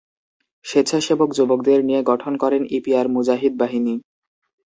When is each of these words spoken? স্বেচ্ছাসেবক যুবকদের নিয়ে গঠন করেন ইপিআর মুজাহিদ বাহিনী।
স্বেচ্ছাসেবক 0.65 1.29
যুবকদের 1.37 1.79
নিয়ে 1.87 2.01
গঠন 2.03 2.33
করেন 2.43 2.61
ইপিআর 2.77 3.05
মুজাহিদ 3.15 3.53
বাহিনী। 3.61 3.93